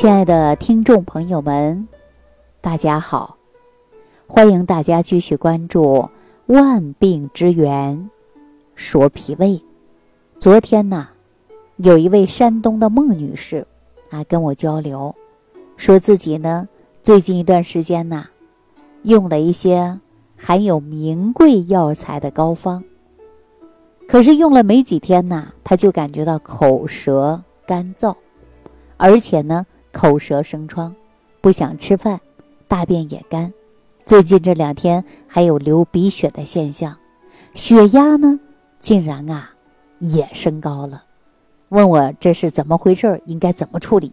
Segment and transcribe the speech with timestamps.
[0.00, 1.86] 亲爱的听众朋友们，
[2.62, 3.36] 大家好！
[4.26, 5.84] 欢迎大家继续关注
[6.46, 8.08] 《万病之源
[8.74, 9.48] 说脾胃》。
[10.38, 11.06] 昨天呢，
[11.76, 13.66] 有一位山东的孟女士
[14.08, 15.14] 啊跟我交流，
[15.76, 16.66] 说自己呢
[17.02, 18.24] 最近一段时间呢
[19.02, 20.00] 用了一些
[20.34, 22.82] 含有名贵药材的膏方，
[24.08, 28.16] 可是用了没几天呢，她就感觉到口舌干燥，
[28.96, 29.66] 而且呢。
[29.92, 30.94] 口舌生疮，
[31.40, 32.20] 不想吃饭，
[32.68, 33.52] 大便也干，
[34.04, 36.96] 最近这两天还有流鼻血的现象，
[37.54, 38.38] 血压呢
[38.80, 39.50] 竟然啊
[39.98, 41.04] 也升高了，
[41.70, 44.12] 问我这是怎么回事应该怎么处理？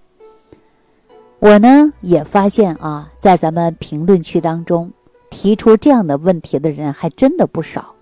[1.40, 4.92] 我呢也发现啊，在咱们评论区当中
[5.30, 7.94] 提出这样的问题的人还真的不少，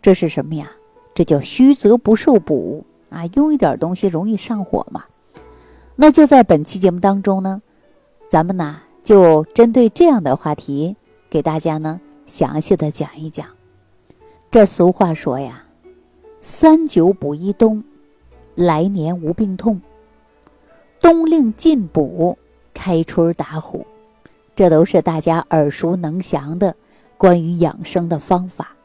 [0.00, 0.70] 这是什么呀？
[1.14, 5.04] 这叫虚则不受补啊，用一点东西容易上火嘛。
[5.94, 7.62] 那就在本期节目当中呢，
[8.28, 10.96] 咱们呢就针对这样的话题，
[11.28, 13.46] 给大家呢详细的讲一讲。
[14.50, 15.62] 这俗话说呀
[16.40, 17.84] ，“三九补一冬，
[18.54, 19.76] 来年无病痛；
[21.00, 22.36] 冬令进补，
[22.74, 23.86] 开春打虎。”
[24.54, 26.74] 这都是大家耳熟能详的
[27.16, 28.76] 关于养生的方法。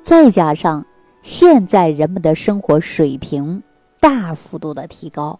[0.00, 0.84] 再加上
[1.22, 3.62] 现在人们的生活水平
[4.00, 5.38] 大幅度的提高。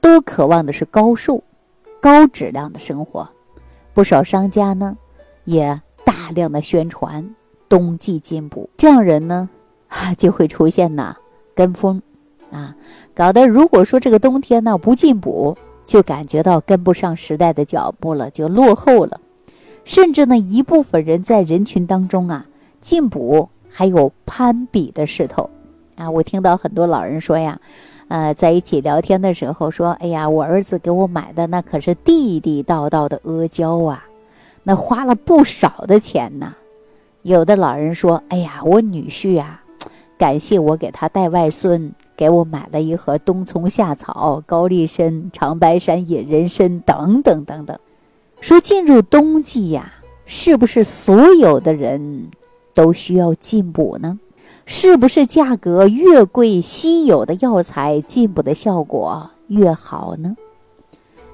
[0.00, 1.42] 都渴望的是高寿、
[2.00, 3.28] 高质量的生活，
[3.92, 4.96] 不少商家呢
[5.44, 7.34] 也大量的宣传
[7.68, 9.48] 冬季进补，这样人呢
[10.16, 11.16] 就会出现呐
[11.54, 12.00] 跟风
[12.50, 12.74] 啊，
[13.14, 19.20] 搞得如果说这个冬天呢不进补，就感觉到跟不上时代的脚步了，就落后了，
[19.84, 22.46] 甚至呢一部分人在人群当中啊
[22.80, 25.50] 进补还有攀比的势头
[25.96, 27.60] 啊，我听到很多老人说呀。
[28.10, 34.04] 呃，在一起聊天的时候说：“哎呀，我儿子给我买的那可是地地道道的阿胶啊，
[34.64, 36.52] 那花了不少的钱呢。”
[37.22, 39.62] 有的老人说：“哎呀，我女婿啊，
[40.18, 47.78] 感谢我给他带外孙，给我买了一盒冬虫夏草、高丽参、长白山野人参等等等等。”
[48.42, 49.92] 说进入冬季呀，
[50.26, 52.28] 是不是所有的人
[52.74, 54.18] 都需要进补呢？
[54.72, 60.36] 是不是价格越贵，稀有的药材进补的效果越好呢？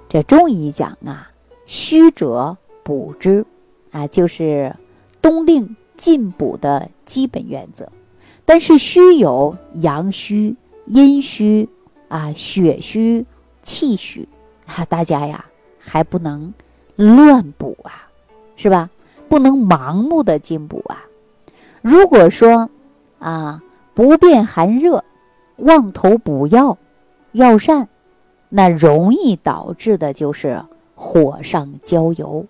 [0.08, 1.30] 这中医讲啊，
[1.66, 3.44] 虚者补之，
[3.90, 4.74] 啊，就是
[5.20, 7.92] 冬令进补的基本原则。
[8.46, 11.68] 但是虚有阳虚、阴虚
[12.08, 13.26] 啊、血虚、
[13.62, 14.26] 气虚，
[14.64, 15.44] 啊，大家呀
[15.78, 16.54] 还不能
[16.96, 18.08] 乱补啊，
[18.56, 18.88] 是吧？
[19.28, 21.04] 不能盲目的进补啊。
[21.82, 22.70] 如果说，
[23.26, 23.60] 啊，
[23.92, 25.02] 不辨寒热，
[25.56, 26.78] 妄投补药，
[27.32, 27.88] 药膳，
[28.50, 30.64] 那容易导致的就是
[30.94, 32.46] 火上浇油。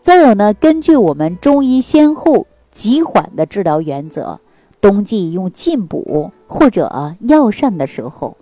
[0.00, 4.40] 再有呢，根据我们中医先后急缓的治疗原则，
[4.80, 8.38] 冬季用进补或者药膳的时候，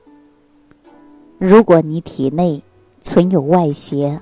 [1.39, 2.63] 如果你体内
[3.03, 4.21] 存有外邪，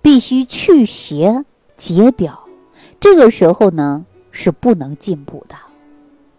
[0.00, 1.44] 必须去邪
[1.76, 2.44] 解表，
[3.00, 5.56] 这个时候呢是不能进补的。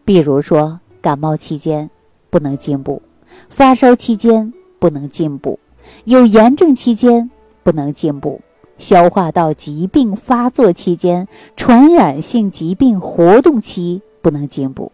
[0.06, 1.90] 比如说，感冒期间
[2.30, 3.02] 不能进补，
[3.50, 5.60] 发烧期间不能进补，
[6.04, 7.32] 有炎症期间
[7.64, 8.40] 不能进补，
[8.78, 14.92] 消化道疾病发作期间、传染性疾病活动期不能进补。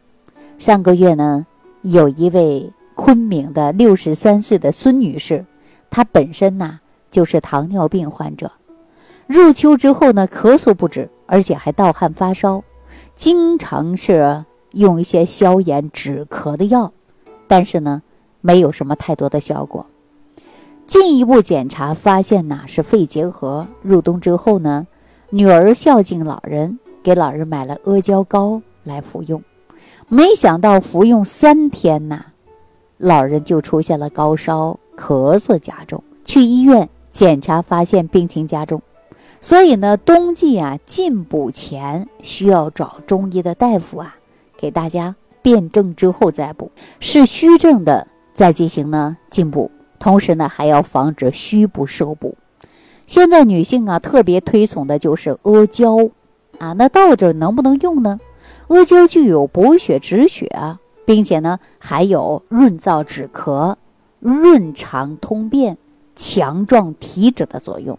[0.58, 1.46] 上个月呢，
[1.82, 5.46] 有一位昆明的六十三岁的孙女士，
[5.90, 6.80] 她本身呢
[7.10, 8.50] 就是糖尿病患者，
[9.28, 12.64] 入秋之后呢，咳嗽不止，而且还盗汗发烧，
[13.14, 14.46] 经常是。
[14.72, 16.92] 用一些消炎止咳的药，
[17.48, 18.02] 但是呢，
[18.42, 19.86] 没有什么太多的效果。
[20.86, 23.68] 进一步检查发现呢是肺结核。
[23.82, 24.88] 入冬之后呢，
[25.30, 29.42] 女儿孝敬老人，给老人买了阿胶膏来服用。
[30.10, 32.26] 没想到服用三天呐，
[32.98, 36.04] 老人就出现了高烧、咳嗽加重。
[36.26, 38.82] 去医院检查发现病情加重，
[39.40, 44.18] 所以呢，冬季啊进补前需要找中医的大夫啊。
[44.62, 52.38] 给大家辩证之后再补，是虚症的再进行呢进补，同时呢还要防止虚不受补。
[53.08, 55.98] 现在女性啊特别推崇的就是阿胶
[56.60, 58.20] 啊，那到底能不能用呢？
[58.68, 63.76] 阿胶具有补血止血啊，并且呢还有润燥止咳、
[64.20, 65.78] 润肠通便、
[66.16, 67.98] 强壮体质的作用。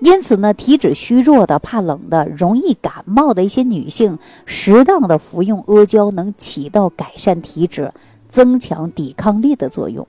[0.00, 7.92] 因此呢，体质虚弱的、怕冷的、容易感冒的一些女性，适当的服用阿胶能起到改善体质、
[8.28, 10.06] 增强抵抗力的作用。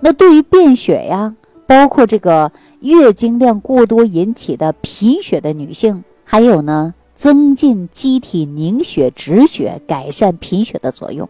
[0.00, 1.34] 那对于便血呀、
[1.66, 11.28] 包括这个月经量过多引起的贫血的女性，还有呢，增进机体凝血止血、改善贫血的作用。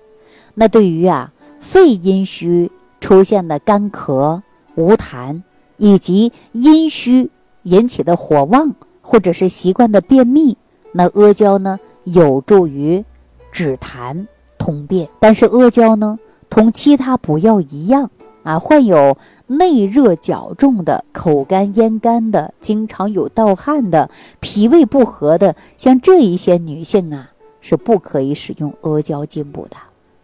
[0.55, 4.43] 那对于啊肺阴虚出现的干咳、
[4.75, 5.43] 无痰，
[5.77, 7.31] 以及阴虚
[7.71, 10.57] 引起的火旺或者是习惯的便秘，
[10.93, 13.05] 那阿胶呢有助于
[13.51, 14.27] 止痰
[14.59, 15.09] 通便。
[15.19, 16.19] 但是阿胶呢，
[16.49, 18.11] 同其他补药一样
[18.43, 27.31] 啊，患有内热较重的、口干咽干的、经常有盗汗的、脾胃不和的，像这一些女性啊，
[27.61, 29.77] 是不可以使用阿胶进补的。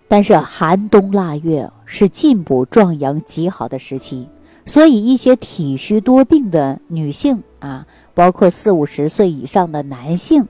[0.09, 4.29] 但是寒冬腊月是进补壮阳极好的时期，
[4.67, 10.47] 所以一些体虚多病的女性啊，包括四五十岁以上的男性，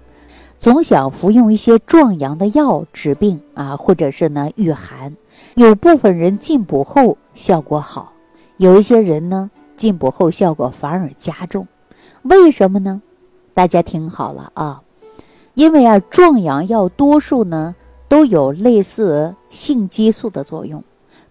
[0.58, 5.14] 总想服用一些壮阳的药治病啊，或者是呢御寒。
[5.54, 8.14] 有部分人进补后效果好，
[8.56, 11.68] 有一些人呢进补后效果反而加重，
[12.22, 13.02] 为什么呢？
[13.54, 14.82] 大家听好了啊，
[15.54, 17.76] 因为啊壮阳药多数呢。
[18.08, 20.84] 都有类似性激素的作用，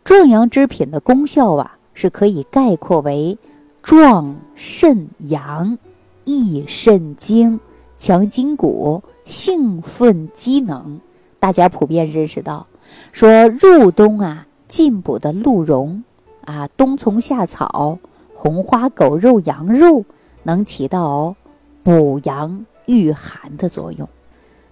[0.04, 3.40] 壮阳之品的功效啊，是可以概括为
[3.82, 5.80] 壮肾阳、
[6.24, 7.60] 益肾精、
[7.98, 11.00] 强筋骨、兴奋机能。
[11.40, 12.68] 大家普遍认识到，
[13.12, 16.04] 说入冬啊，进补的鹿茸
[16.44, 17.98] 啊、冬虫夏草、
[18.34, 20.04] 红花狗肉、羊肉，
[20.44, 21.36] 能起到
[21.84, 24.08] 补阳御寒的作用。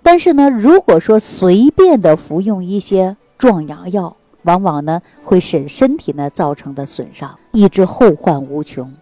[0.02, 8.94] 但是呢，如果说随便的服用一些壮阳药，往往呢会使身体呢造成的损伤，以致后患无穷。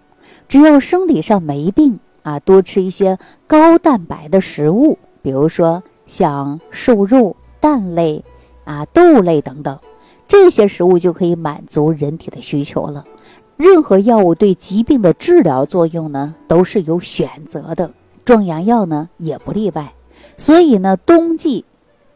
[0.48, 3.18] 只要生理上没病啊，多吃一些
[3.48, 8.24] 高蛋白的食物，比如说像瘦肉、蛋类
[8.64, 9.80] 啊、豆类等等，
[10.28, 13.06] 这些食物就可以满足人体的需求了。
[13.58, 17.92] 任何药物对疾病的治疗作用呢，都是有选择的，
[18.26, 19.94] 壮阳药呢也不例外。
[20.38, 21.66] 所以呢，冬季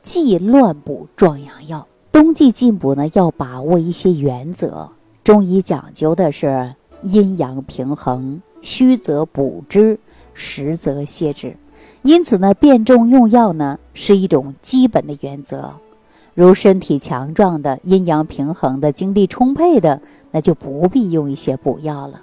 [0.02, 1.88] 忌乱补壮阳药。
[2.16, 4.90] 冬季进补呢，要把握一些原则。
[5.22, 10.00] 中医讲究的是阴阳平衡，虚则补之，
[10.34, 11.58] 实则泻之。
[12.04, 15.74] 因此呢，辨证用药呢是一种基本的原则。
[16.34, 20.02] 如身体强壮的、阴阳平衡的、精力充沛的，
[20.32, 22.22] 那就不必用一些补药了。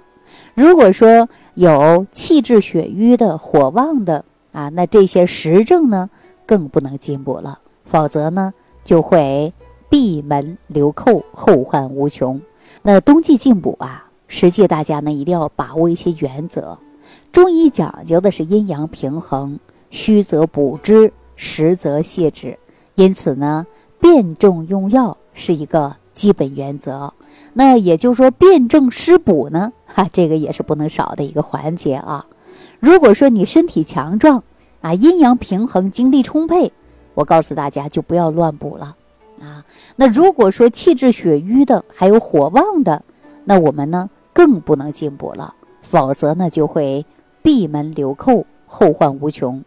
[0.55, 6.09] 如果说有气滞血瘀的、火旺的，啊，那这些实证呢，
[6.47, 9.53] 更不能进补了，否则呢，就会
[9.93, 12.41] 闭门留寇，后患无穷。
[12.81, 16.79] 那冬季进补啊，实际大家呢一定要把握一些原则。
[17.31, 19.59] 中医讲究的是阴阳平衡，
[19.91, 22.57] 虚则补之，实则泻之。
[22.95, 23.67] 因此呢，
[23.99, 27.13] 辨证用药是一个基本原则。
[27.53, 32.25] 那也就是说，辨证施补呢， 哈，这个也是不能少的一个环节啊。
[32.79, 34.41] 如果说你身体强壮，
[34.81, 36.73] 啊，阴阳平衡，精力充沛，
[37.13, 38.95] 我告诉大家就不要乱补了，
[39.43, 39.65] 啊，
[39.97, 43.03] 那如果说气滞血瘀的，还有火旺的，
[43.43, 47.05] 那我们呢更不能进补了，否则呢就会
[47.41, 49.61] 闭门留寇，后患无穷。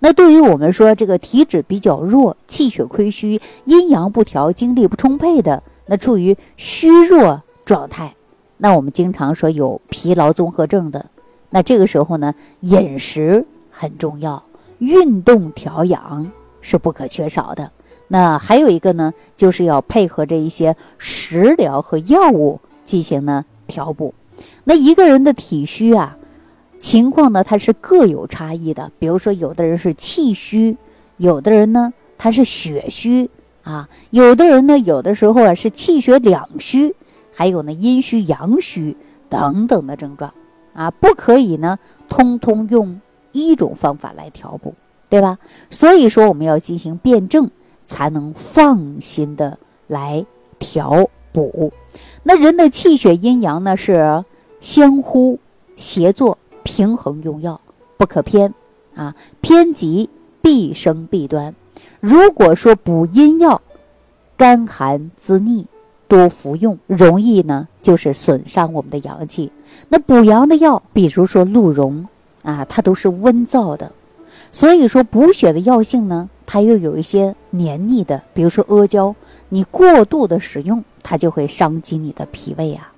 [0.00, 8.16] 那对于我们说这个体质比较弱、气血亏虚、阴阳不调、精力不充沛的，那处于虚弱状态，
[8.56, 11.06] 那我们经常说有疲劳综合症的。
[11.50, 14.42] 那这个时候呢，饮食很重要，
[14.78, 17.70] 运动调养是不可缺少的。
[18.12, 24.12] 那还有一个呢，就是要配合着一些食疗和药物进行呢调补。
[24.64, 26.18] 那一个人的体虚啊，
[26.80, 28.90] 情况呢，它是各有差异的。
[28.98, 30.76] 比如说，有的人是气虚，
[31.18, 33.30] 有的人呢他是血虚
[33.62, 36.96] 啊，有的人呢有的时候啊是气血两虚，
[37.32, 38.96] 还有呢阴虚阳虚
[39.28, 40.34] 等等的症状。
[40.72, 43.00] 啊，不可以呢，通通用
[43.30, 44.74] 一种方法来调补，
[45.08, 45.38] 对吧？
[45.70, 47.50] 所以说我们要进行辩证，
[47.90, 50.24] 才能放心的来
[50.60, 51.72] 调补。
[52.22, 54.24] 那人的气血阴阳呢是
[54.60, 55.40] 相互
[55.74, 57.60] 协作，平衡用药，
[57.96, 58.54] 不可偏
[58.94, 60.08] 啊，偏极
[60.40, 61.52] 必生弊端。
[61.98, 63.60] 如果说补阴药，
[64.36, 65.66] 干寒滋腻。
[66.06, 69.52] 多服用容易呢，就是损伤我们的阳气。
[69.88, 72.08] 那补阳的药，比如说鹿茸
[72.42, 73.92] 啊，它都是温燥的，
[74.52, 78.20] 所以说补血的药性呢，它又有一些黏腻的。
[78.34, 79.14] 比如说阿胶，
[79.48, 82.92] 你过度的使用，它就会伤及你的脾胃啊。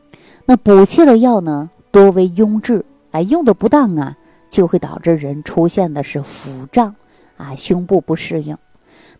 [0.46, 4.16] 那补气的药呢，多为壅滞，哎，用的不当啊，
[4.50, 6.94] 就会导致人出现的是腹胀
[7.36, 8.56] 啊，胸部不适应。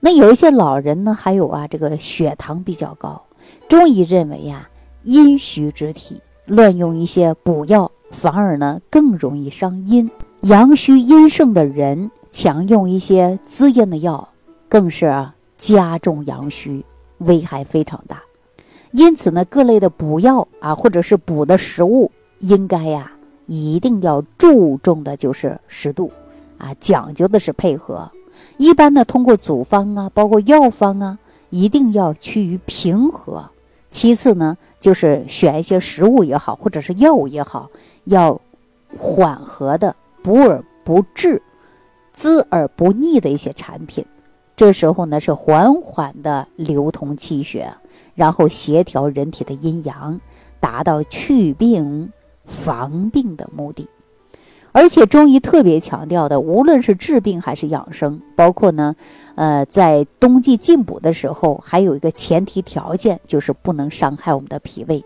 [0.00, 3.22] 那有一些老人呢，还有啊，这个血糖比较高。
[3.68, 4.68] 中医认为呀，
[5.02, 10.10] 阴虚之体乱用一些补药，反而呢更容易伤阴。
[10.42, 14.28] 阳虚阴盛的人强用一些滋阴的药，
[14.68, 16.84] 更是加重阳虚，
[17.18, 18.20] 危害非常大。
[18.90, 23.12] 因此呢，各类的补药啊，或者是补的食物，应该呀，
[23.46, 26.10] 一定要注重的就是适度，
[26.58, 28.10] 啊，讲究的是配合。
[28.56, 31.16] 一般呢，通过组方啊，包括药方啊，
[31.50, 33.48] 一定要趋于平和。
[33.90, 37.70] 其次呢，就是选一些食物也好，或者是药物也好，
[38.06, 38.40] 要
[38.98, 41.42] 缓和的、补而不滞、
[42.12, 44.04] 滋而不腻的一些产品。
[44.54, 47.72] 这时候呢，是缓缓的流通气血。
[48.14, 50.20] 然后协调人体的阴阳，
[50.60, 52.12] 达到祛病
[52.44, 53.88] 防病的目的。
[54.70, 58.94] 而且中医特别强调的，无论是治病还是养生，包括呢，
[59.34, 65.02] 呃，在冬季进补的时候，还有一个前提条件，就是不能伤害我们的脾胃。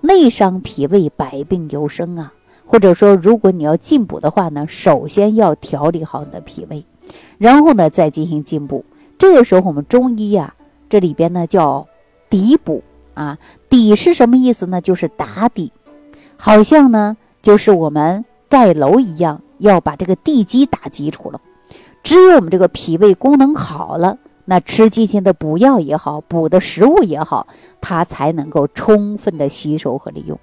[0.00, 2.32] 内伤脾胃，百病由生啊。
[2.70, 6.84] 或者说，如果你要进补的话呢，首先要调理好你的脾胃，
[7.36, 8.84] 然后呢再进行进补。
[9.18, 10.54] 这个时候，我们中医呀，
[10.88, 11.84] 这里边呢叫。
[12.30, 12.80] 底补
[13.14, 14.80] 啊，底是什么意思呢？
[14.80, 15.72] 就是打底，
[16.36, 21.40] 好像呢，就是我们盖楼一样，要把这个地基打基础了。
[22.04, 27.48] 只有我们这个脾胃功能好了，那吃进去的补药也好，补的食物也好，
[27.80, 30.38] 它才能够充分的吸收和利用。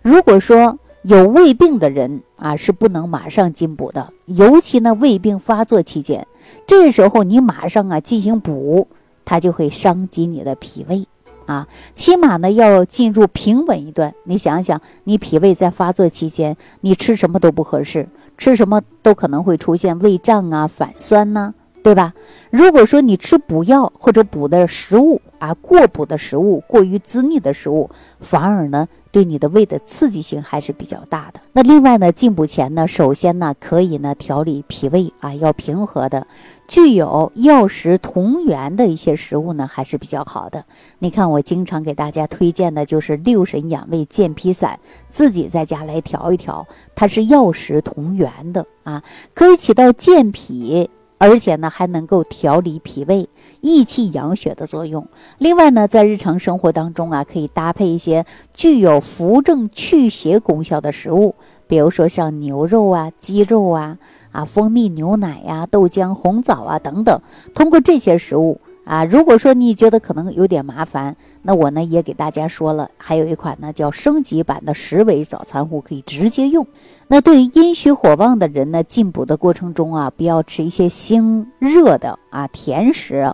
[0.00, 6.26] 如果说有胃病的人啊，是不能马上进补的，尤其呢胃病发作期间，
[6.64, 8.86] 这时候你马上啊进行补，
[9.24, 11.06] 它就会伤及你的脾胃。
[11.46, 14.14] 啊，起码呢要进入平稳一段。
[14.22, 22.14] 你想想，你脾胃在发作期间，你吃什么都不合适，吃什么都可能会出现胃胀啊、反酸呐，对吧？
[22.50, 27.90] 如果说你吃补药或者补的食物啊，过补的食物、过于滋腻的食物，
[28.20, 28.88] 反而呢。
[29.12, 31.40] 对你的胃的刺激性还是比较大的。
[31.52, 36.26] 那另外呢，进补前呢，首先呢，可以呢调理脾胃啊，要平和的，
[36.66, 40.64] 具有药食同源的一些食物呢，还是比较好的。
[40.98, 49.02] 你看，我经常给大家推荐的就是六神养胃健脾散，自己在家来调一调，它是药食同源的啊，
[49.34, 50.90] 可以起到健脾。
[51.18, 53.28] 而且呢，还能够调理脾胃、
[53.62, 55.06] 益气养血的作用。
[55.38, 61.36] 另外呢，在日常生活当中啊，可以搭配一些具有扶正祛邪功效的食物，
[61.68, 63.96] 比如说像牛肉啊、鸡肉啊、
[64.32, 67.20] 啊蜂蜜牛奶呀、豆浆、红枣啊等等。
[67.54, 68.60] 通过这些食物。
[68.84, 76.66] 啊，如果说你觉得可能有点麻烦，那我呢也给大家说了，还有一款呢叫升级版的十味早餐壶，可以直接用。
[77.06, 83.32] 那对于阴虚火旺的人呢，进补的过程中啊，不要吃一些辛热的啊甜食。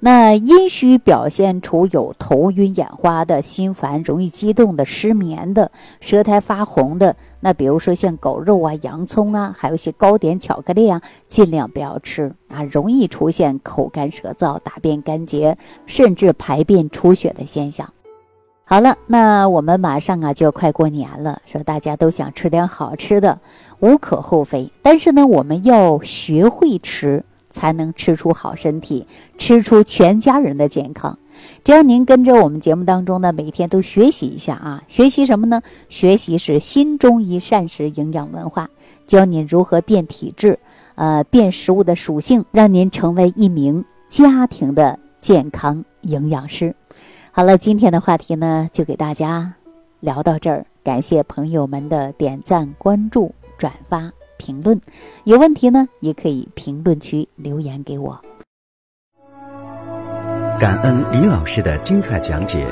[0.00, 7.16] 那阴虚表现出有头晕眼花的、心烦、容易激动的、失眠的、舌苔发红的。
[7.40, 17.92] 那比如说像狗肉啊、洋葱啊，还有一些糕点、巧克力啊，尽量不要吃啊，容易出现口干舌燥、大便干结，甚至排便出血的现象。
[18.64, 23.40] 好了，那我们马上啊就要快过年了，说大家都想吃点好吃的，
[23.80, 24.70] 无可厚非。
[24.80, 27.24] 但是呢，我们要学会吃。
[27.50, 29.06] 才能吃出好身体，
[29.38, 31.18] 吃出全家人的健康。
[31.62, 35.62] 只要您跟着我们节目当中呢，每天都学习一下啊，学习什么呢？
[35.88, 38.68] 学习是新中医膳食营养文化，
[39.06, 40.58] 教您如何变体质，
[40.96, 46.74] 呃，变食物的属性，让您成为一名家庭的健康营养师。
[47.30, 49.54] 好了，今天的话题呢，就给大家
[50.00, 54.10] 聊到这儿，感谢朋友们的点赞、关注、转发。
[54.38, 54.80] 评论
[55.24, 58.18] 有问题呢，也可以评论区留言给我。
[60.58, 62.66] 感恩李老师的精彩讲解。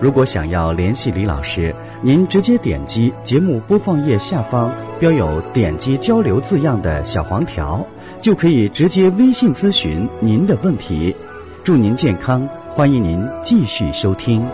[0.00, 7.84] 如果想要联系李老师，您直接点击节目播放页下方标有“点击交流”字样的小黄条，
[8.20, 11.14] 就可以直接微信咨询您的问题。
[11.64, 14.46] 祝您健康，欢迎您继续收听。